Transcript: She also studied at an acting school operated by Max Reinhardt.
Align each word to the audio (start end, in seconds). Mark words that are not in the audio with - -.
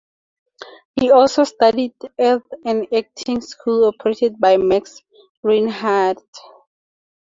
She 0.97 1.11
also 1.11 1.43
studied 1.43 1.93
at 2.17 2.41
an 2.65 2.87
acting 2.91 3.39
school 3.41 3.85
operated 3.85 4.39
by 4.39 4.57
Max 4.57 4.99
Reinhardt. 5.43 6.17